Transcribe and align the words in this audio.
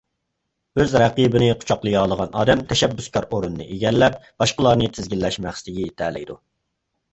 ئۆز 0.79 0.95
رەقىبىنى 1.01 1.49
قۇچاقلىيالىغان 1.63 2.33
ئادەم 2.39 2.65
تەشەببۇسكار 2.73 3.29
ئورۇننى 3.37 3.69
ئىگىلەپ 3.77 4.19
باشقىلارنى 4.43 4.91
تىزگىنلەش 4.99 5.41
مەقسىتىگە 5.47 5.89
يېتەلەيدۇ. 5.89 6.43